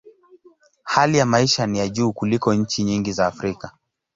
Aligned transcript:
Hali 0.83 1.17
ya 1.17 1.25
maisha 1.25 1.67
ni 1.67 1.79
ya 1.79 1.89
juu 1.89 2.13
kuliko 2.13 2.53
nchi 2.53 2.83
nyingi 2.83 3.11
za 3.13 3.27
Afrika. 3.27 3.77